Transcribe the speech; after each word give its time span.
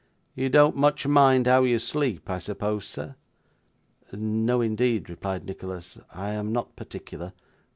'You 0.33 0.49
don't 0.49 0.75
much 0.75 1.05
mind 1.05 1.45
how 1.45 1.61
you 1.61 1.77
sleep, 1.77 2.27
I 2.27 2.39
suppose, 2.39 2.85
sir?' 2.87 3.13
No, 4.11 4.59
indeed,' 4.59 5.11
replied 5.11 5.45
Nicholas, 5.45 5.99
'I 6.11 6.29
am 6.31 6.51
not 6.51 6.75
particular. 6.75 7.33